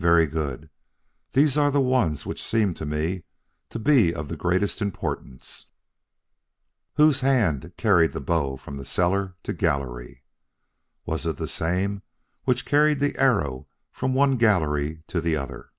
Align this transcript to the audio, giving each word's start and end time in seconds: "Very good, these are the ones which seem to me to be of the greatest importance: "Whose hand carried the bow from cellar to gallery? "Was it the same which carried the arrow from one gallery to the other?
"Very 0.00 0.26
good, 0.26 0.70
these 1.34 1.56
are 1.56 1.70
the 1.70 1.80
ones 1.80 2.26
which 2.26 2.42
seem 2.42 2.74
to 2.74 2.84
me 2.84 3.22
to 3.70 3.78
be 3.78 4.12
of 4.12 4.26
the 4.26 4.36
greatest 4.36 4.82
importance: 4.82 5.66
"Whose 6.96 7.20
hand 7.20 7.72
carried 7.76 8.10
the 8.12 8.20
bow 8.20 8.56
from 8.56 8.82
cellar 8.84 9.36
to 9.44 9.52
gallery? 9.52 10.24
"Was 11.06 11.26
it 11.26 11.36
the 11.36 11.46
same 11.46 12.02
which 12.42 12.66
carried 12.66 12.98
the 12.98 13.16
arrow 13.16 13.68
from 13.92 14.14
one 14.14 14.36
gallery 14.36 15.04
to 15.06 15.20
the 15.20 15.36
other? 15.36 15.70